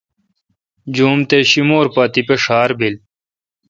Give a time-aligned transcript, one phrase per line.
[0.95, 2.95] جوم تے شیمور اے پا پتہ ڄھار بیل۔